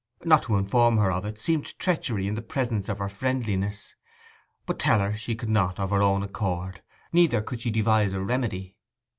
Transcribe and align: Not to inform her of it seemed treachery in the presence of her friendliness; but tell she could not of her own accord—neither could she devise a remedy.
Not 0.25 0.41
to 0.45 0.57
inform 0.57 0.97
her 0.97 1.11
of 1.11 1.25
it 1.25 1.37
seemed 1.37 1.77
treachery 1.77 2.27
in 2.27 2.33
the 2.33 2.41
presence 2.41 2.89
of 2.89 2.97
her 2.97 3.07
friendliness; 3.07 3.93
but 4.65 4.79
tell 4.79 5.13
she 5.13 5.35
could 5.35 5.47
not 5.47 5.79
of 5.79 5.91
her 5.91 6.01
own 6.01 6.23
accord—neither 6.23 7.43
could 7.43 7.61
she 7.61 7.69
devise 7.69 8.13
a 8.13 8.19
remedy. 8.19 8.77